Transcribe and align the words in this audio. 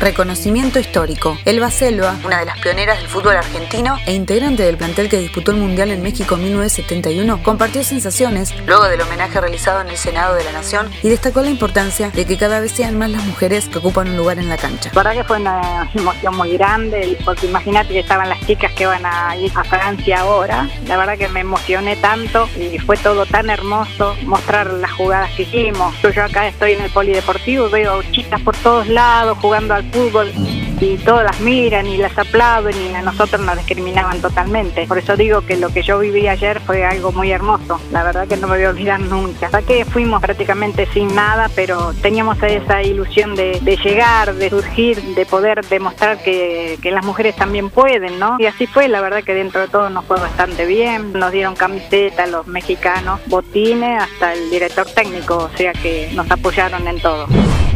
Reconocimiento 0.00 0.78
histórico. 0.78 1.36
Elba 1.44 1.72
Selva, 1.72 2.16
una 2.24 2.38
de 2.38 2.44
las 2.44 2.60
pioneras 2.60 2.98
del 2.98 3.08
fútbol 3.08 3.36
argentino 3.36 3.96
e 4.06 4.14
integrante 4.14 4.62
del 4.62 4.76
plantel 4.76 5.08
que 5.08 5.18
disputó 5.18 5.50
el 5.50 5.56
Mundial 5.56 5.90
en 5.90 6.02
México 6.02 6.36
en 6.36 6.44
1971, 6.44 7.42
compartió 7.42 7.82
sensaciones 7.82 8.54
luego 8.64 8.84
del 8.84 9.00
homenaje 9.00 9.40
realizado 9.40 9.80
en 9.80 9.88
el 9.88 9.96
Senado 9.96 10.36
de 10.36 10.44
la 10.44 10.52
Nación 10.52 10.88
y 11.02 11.08
destacó 11.08 11.42
la 11.42 11.50
importancia 11.50 12.10
de 12.10 12.24
que 12.24 12.38
cada 12.38 12.60
vez 12.60 12.70
sean 12.70 12.96
más 12.96 13.10
las 13.10 13.24
mujeres 13.24 13.68
que 13.68 13.78
ocupan 13.78 14.08
un 14.08 14.16
lugar 14.16 14.38
en 14.38 14.48
la 14.48 14.56
cancha. 14.56 14.90
La 14.94 15.02
verdad 15.02 15.20
que 15.20 15.24
fue 15.24 15.38
una 15.38 15.90
emoción 15.92 16.36
muy 16.36 16.52
grande, 16.52 17.18
porque 17.24 17.46
imagínate 17.46 17.92
que 17.92 18.00
estaban 18.00 18.28
las 18.28 18.40
chicas 18.46 18.72
que 18.74 18.86
van 18.86 19.04
a 19.04 19.36
ir 19.36 19.50
a 19.56 19.64
Francia 19.64 20.20
ahora. 20.20 20.68
La 20.86 20.96
verdad 20.96 21.18
que 21.18 21.28
me 21.28 21.40
emocioné 21.40 21.96
tanto 21.96 22.48
y 22.56 22.78
fue 22.78 22.96
todo 22.98 23.26
tan 23.26 23.50
hermoso 23.50 24.16
mostrar 24.22 24.72
las 24.74 24.92
jugadas 24.92 25.32
que 25.32 25.42
hicimos. 25.42 25.92
Yo 26.02 26.10
acá 26.22 26.46
estoy 26.46 26.74
en 26.74 26.82
el 26.82 26.90
polideportivo, 26.90 27.68
veo 27.68 28.00
chicas 28.12 28.40
por 28.42 28.56
todos 28.56 28.86
lados 28.86 29.38
jugando 29.40 29.74
al 29.74 29.87
fútbol 29.88 30.32
y 30.80 30.96
todas 30.98 31.24
las 31.24 31.40
miran 31.40 31.86
y 31.86 31.96
las 31.96 32.16
aplauden 32.16 32.74
y 32.80 32.94
a 32.94 33.02
nosotros 33.02 33.40
nos 33.40 33.56
discriminaban 33.56 34.20
totalmente. 34.20 34.86
Por 34.86 34.98
eso 34.98 35.16
digo 35.16 35.42
que 35.42 35.56
lo 35.56 35.70
que 35.70 35.82
yo 35.82 35.98
viví 35.98 36.28
ayer 36.28 36.60
fue 36.60 36.84
algo 36.84 37.12
muy 37.12 37.30
hermoso. 37.30 37.80
La 37.90 38.02
verdad 38.02 38.28
que 38.28 38.36
no 38.36 38.46
me 38.46 38.56
voy 38.56 38.64
a 38.64 38.70
olvidar 38.70 39.00
nunca. 39.00 39.46
Hasta 39.46 39.62
que 39.62 39.84
fuimos 39.84 40.20
prácticamente 40.20 40.86
sin 40.92 41.14
nada, 41.14 41.50
pero 41.54 41.92
teníamos 41.94 42.40
esa 42.42 42.82
ilusión 42.82 43.34
de, 43.34 43.60
llegar, 43.82 44.34
de 44.34 44.50
surgir, 44.50 45.00
de 45.14 45.26
poder 45.26 45.64
demostrar 45.66 46.18
que, 46.22 46.78
que, 46.82 46.90
las 46.90 47.04
mujeres 47.04 47.36
también 47.36 47.70
pueden, 47.70 48.18
¿no? 48.18 48.36
Y 48.38 48.46
así 48.46 48.66
fue, 48.66 48.88
la 48.88 49.00
verdad 49.00 49.22
que 49.22 49.34
dentro 49.34 49.60
de 49.60 49.68
todo 49.68 49.90
nos 49.90 50.04
fue 50.04 50.18
bastante 50.18 50.64
bien. 50.66 51.12
Nos 51.12 51.32
dieron 51.32 51.54
camisetas 51.54 52.30
los 52.30 52.46
mexicanos, 52.46 53.20
botines, 53.26 54.02
hasta 54.02 54.32
el 54.32 54.50
director 54.50 54.86
técnico, 54.86 55.50
o 55.52 55.56
sea 55.56 55.72
que 55.72 56.10
nos 56.14 56.30
apoyaron 56.30 56.86
en 56.86 57.00
todo. 57.00 57.26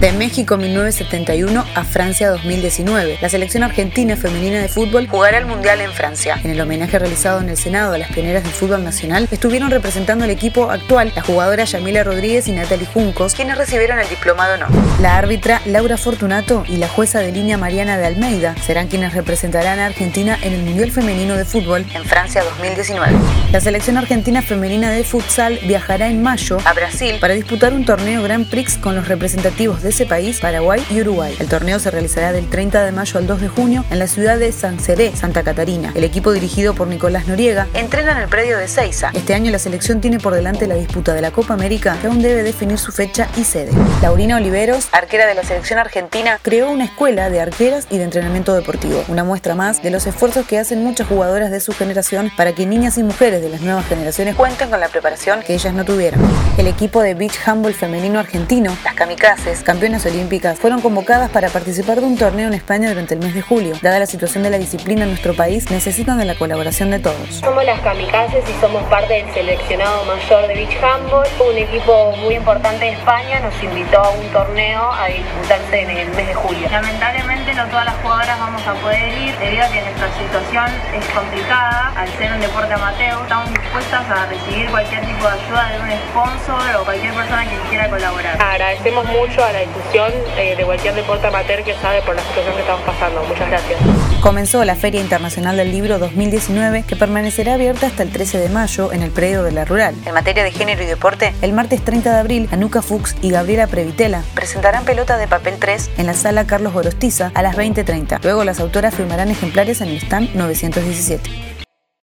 De 0.03 0.11
México 0.11 0.57
1971 0.57 1.65
a 1.77 1.85
Francia 1.85 2.29
2019, 2.29 3.19
la 3.23 3.29
selección 3.29 3.63
argentina 3.63 4.17
femenina 4.17 4.59
de 4.59 4.69
fútbol 4.69 5.07
jugará 5.07 5.39
el 5.39 5.47
Mundial 5.47 5.81
en 5.81 5.93
Francia. 5.93 6.41
En 6.43 6.51
el 6.51 6.61
homenaje 6.61 6.99
realizado 6.99 7.41
en 7.41 7.49
el 7.49 7.57
Senado 7.57 7.93
a 7.93 7.99
las 7.99 8.11
pioneras 8.11 8.43
del 8.43 8.51
fútbol 8.51 8.83
nacional, 8.83 9.29
estuvieron 9.31 9.71
representando 9.71 10.25
al 10.25 10.31
equipo 10.31 10.73
actual 10.73 11.13
la 11.15 11.23
jugadora 11.23 11.63
Yamila 11.63 12.03
Rodríguez 12.03 12.49
y 12.49 12.53
Natalie 12.53 12.89
Juncos, 12.93 13.35
quienes 13.35 13.57
recibieron 13.57 14.01
el 14.01 14.09
diplomado 14.09 14.57
no. 14.57 14.67
La 15.01 15.17
árbitra 15.17 15.63
Laura 15.67 15.97
Fortunato 15.97 16.65
y 16.67 16.79
la 16.79 16.89
jueza 16.89 17.21
de 17.21 17.31
línea 17.31 17.57
Mariana 17.57 17.97
de 17.97 18.07
Almeida 18.07 18.57
serán 18.57 18.89
quienes 18.89 19.15
representarán 19.15 19.79
a 19.79 19.87
Argentina 19.87 20.37
en 20.43 20.53
el 20.53 20.65
Mundial 20.65 20.91
Femenino 20.91 21.37
de 21.37 21.45
Fútbol 21.45 21.87
en 21.95 22.05
Francia 22.05 22.43
2019. 22.43 23.13
La 23.53 23.61
selección 23.61 23.97
argentina 23.99 24.43
femenina 24.43 24.91
de 24.91 25.05
futsal 25.05 25.61
viajará 25.63 26.09
en 26.09 26.25
mayo 26.25 26.59
a 26.65 26.73
Brasil 26.73 27.19
para 27.21 27.35
disputar 27.35 27.73
un 27.73 27.85
torneo 27.85 28.21
Grand 28.25 28.51
Prix 28.51 28.79
con 28.79 28.97
los 28.97 29.07
representativos 29.07 29.81
de 29.81 29.92
ese 29.93 30.07
país, 30.07 30.41
Paraguay 30.41 30.83
y 30.89 31.03
Uruguay. 31.03 31.37
El 31.39 31.49
torneo 31.49 31.79
se 31.79 31.91
realizará 31.91 32.33
del 32.33 32.49
30 32.49 32.83
de 32.83 32.93
mayo 32.93 33.19
al 33.19 33.27
2 33.27 33.43
de 33.43 33.49
junio 33.49 33.85
en 33.91 33.99
la 33.99 34.07
ciudad 34.07 34.39
de 34.39 34.51
San 34.51 34.81
Seré, 34.81 35.15
Santa 35.15 35.43
Catarina. 35.43 35.93
El 35.95 36.03
equipo 36.03 36.33
dirigido 36.33 36.73
por 36.73 36.89
Nicolás 36.89 37.29
Noriega 37.29 37.69
entrena 37.75 38.13
en 38.13 38.19
el 38.19 38.29
predio 38.29 38.57
de 38.57 38.69
Seiza. 38.69 39.11
Este 39.13 39.35
año 39.35 39.51
la 39.51 39.59
selección 39.59 40.01
tiene 40.01 40.19
por 40.19 40.35
delante 40.35 40.67
la 40.67 40.77
disputa 40.77 41.13
de 41.13 41.21
la 41.21 41.31
Copa 41.31 41.53
América, 41.53 41.99
que 42.01 42.07
aún 42.07 42.23
debe 42.23 42.43
definir 42.43 42.79
su 42.79 42.91
fecha 42.91 43.29
y 43.37 43.45
sede. 43.45 43.71
Laurina 44.01 44.37
Oliveros, 44.37 44.89
arquera 44.93 45.27
de 45.27 45.35
la 45.35 45.45
selección 45.45 45.79
argentina, 45.79 46.39
creó 46.41 46.71
una 46.71 46.87
escuela 46.87 47.29
de 47.29 47.41
arqueras 47.41 47.87
y 47.91 47.99
de 47.99 48.05
entrenamiento 48.05 48.55
deportivo. 48.55 49.05
Una 49.09 49.25
muestra 49.25 49.55
más 49.55 49.83
de 49.83 49.91
los 49.91 50.07
esfuerzos 50.07 50.47
que 50.47 50.59
hacen 50.59 50.83
muchas 50.83 51.07
jugadoras 51.07 51.51
de 51.51 51.61
su 51.61 51.73
generación 51.73 52.33
para 52.35 52.55
que 52.55 52.65
niñas 52.65 52.97
y 52.97 53.03
mujeres 53.03 53.43
de 53.43 53.51
las 53.51 53.61
nuevas 53.61 53.87
generaciones 53.87 54.37
cuenten 54.37 54.71
con 54.71 54.81
la 54.81 54.89
preparación 54.89 55.43
que 55.43 55.53
ellas 55.53 55.75
no 55.75 55.85
tuvieron. 55.85 56.19
El 56.59 56.67
equipo 56.67 57.01
de 57.01 57.15
beach 57.15 57.39
handball 57.47 57.73
femenino 57.73 58.21
argentino, 58.21 58.77
las 58.85 58.95
kamikazes, 58.95 59.63
campeonas 59.63 60.05
olímpicas, 60.05 60.59
fueron 60.59 60.83
convocadas 60.83 61.31
para 61.31 61.49
participar 61.49 61.99
de 62.01 62.07
un 62.07 62.19
torneo 62.19 62.47
en 62.47 62.53
España 62.53 62.91
durante 62.91 63.15
el 63.15 63.21
mes 63.21 63.33
de 63.33 63.41
julio. 63.41 63.75
Dada 63.81 63.99
la 63.99 64.05
situación 64.05 64.43
de 64.43 64.51
la 64.51 64.59
disciplina 64.59 65.05
en 65.05 65.09
nuestro 65.09 65.33
país, 65.33 65.71
necesitan 65.71 66.19
de 66.19 66.27
la 66.27 66.35
colaboración 66.35 66.91
de 66.91 66.99
todos. 66.99 67.41
Somos 67.41 67.65
las 67.65 67.81
kamikazes 67.81 68.45
y 68.47 68.61
somos 68.61 68.83
parte 68.85 69.15
del 69.15 69.33
seleccionado 69.33 70.05
mayor 70.05 70.47
de 70.47 70.55
beach 70.55 70.77
handball. 70.77 71.27
Un 71.41 71.57
equipo 71.57 72.13
muy 72.19 72.35
importante 72.35 72.85
de 72.85 72.93
España 72.93 73.41
nos 73.41 73.55
invitó 73.63 74.01
a 74.01 74.11
un 74.11 74.27
torneo 74.29 74.93
a 74.93 75.07
disputarse 75.07 75.81
en 75.81 75.91
el 75.91 76.09
mes 76.11 76.27
de 76.29 76.35
julio. 76.35 76.69
Lamentablemente 76.71 77.55
no 77.55 77.65
todas 77.69 77.87
las 77.87 77.95
jugadoras 78.03 78.39
vamos 78.39 78.63
a 78.67 78.75
poder 78.75 79.11
ir 79.25 79.35
debido 79.39 79.65
a 79.65 79.69
que 79.69 79.81
nuestra 79.81 80.09
situación 80.21 80.67
es 80.93 81.07
complicada. 81.17 81.95
Al 81.97 82.09
ser 82.19 82.31
un 82.31 82.41
deporte 82.41 82.75
amateur, 82.75 83.23
estamos 83.23 83.49
dispuestas 83.51 84.05
a 84.11 84.27
recibir 84.27 84.69
cualquier 84.69 85.01
tipo 85.01 85.25
de 85.25 85.33
ayuda 85.33 85.73
de 85.73 85.81
un 85.81 85.91
sponsor 86.43 86.77
o 86.81 86.85
cualquier 86.85 87.15
persona 87.15 87.45
que 87.49 87.57
quiera 87.69 87.89
colaborar. 87.89 88.41
Agradecemos 88.41 89.05
mucho 89.07 89.45
a 89.45 89.53
la 89.53 89.63
institución 89.63 90.13
eh, 90.37 90.55
de 90.57 90.65
cualquier 90.65 90.95
deporte 90.95 91.27
amateur 91.27 91.63
que 91.65 91.75
sabe 91.75 92.03
por 92.03 92.15
la 92.15 92.23
situación 92.23 92.55
que 92.55 92.61
estamos 92.61 92.83
pasando. 92.83 93.23
Muchas 93.25 93.49
gracias. 93.49 93.81
Comenzó 94.21 94.65
la 94.65 94.77
Feria 94.77 95.01
Internacional 95.01 95.57
del 95.57 95.73
Libro 95.73 95.99
2019 95.99 96.85
que 96.87 96.97
permanecerá 96.97 97.55
abierta 97.55 97.87
hasta 97.87 98.03
el 98.03 98.11
13 98.11 98.39
de 98.39 98.49
mayo 98.49 98.93
en 98.93 99.03
el 99.03 99.11
predio 99.11 99.43
de 99.43 99.53
la 99.53 99.65
Rural. 99.65 99.95
En 100.07 100.15
materia 100.15 100.45
de 100.45 100.53
género 100.53 100.83
y 100.83 100.87
deporte, 100.87 101.35
el 101.43 101.53
martes 101.53 101.83
30 101.85 102.13
de 102.13 102.21
abril, 102.21 102.49
Anuka 102.53 102.83
Fuchs 102.83 103.17
y 103.21 103.31
Gabriela 103.31 103.67
Previtela 103.67 104.23
presentarán 104.35 104.85
pelota 104.85 105.17
de 105.17 105.29
papel 105.29 105.57
3 105.59 105.93
en 105.99 106.07
la 106.07 106.15
sala 106.15 106.47
Carlos 106.47 106.73
Gorostiza 106.73 107.33
a 107.35 107.43
las 107.43 107.57
20.30. 107.57 108.21
Luego 108.23 108.45
las 108.45 108.61
autoras 108.61 108.95
firmarán 108.95 109.31
ejemplares 109.31 109.81
en 109.81 109.89
el 109.89 109.97
stand 109.97 110.35
917. 110.35 111.52